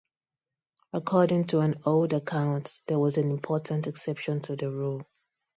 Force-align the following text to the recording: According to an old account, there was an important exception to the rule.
According 0.93 1.45
to 1.49 1.59
an 1.59 1.83
old 1.85 2.13
account, 2.13 2.81
there 2.87 2.97
was 2.97 3.19
an 3.19 3.29
important 3.29 3.85
exception 3.85 4.41
to 4.41 4.55
the 4.55 4.71
rule. 4.71 5.05